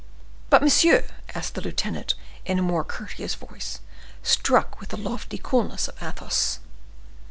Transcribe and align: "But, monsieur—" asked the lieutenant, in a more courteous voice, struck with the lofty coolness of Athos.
"But, 0.49 0.63
monsieur—" 0.63 1.05
asked 1.35 1.53
the 1.53 1.61
lieutenant, 1.61 2.15
in 2.43 2.57
a 2.57 2.63
more 2.63 2.83
courteous 2.83 3.35
voice, 3.35 3.81
struck 4.23 4.79
with 4.79 4.89
the 4.89 4.97
lofty 4.97 5.37
coolness 5.37 5.87
of 5.89 6.01
Athos. 6.01 6.57